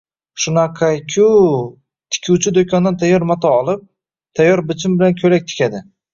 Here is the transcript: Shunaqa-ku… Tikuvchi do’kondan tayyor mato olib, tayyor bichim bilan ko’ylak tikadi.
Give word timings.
Shunaqa-ku… 0.43 1.27
Tikuvchi 2.15 2.53
do’kondan 2.57 2.99
tayyor 3.05 3.27
mato 3.33 3.53
olib, 3.59 3.85
tayyor 4.43 4.65
bichim 4.73 4.99
bilan 4.99 5.17
ko’ylak 5.23 5.49
tikadi. 5.55 5.85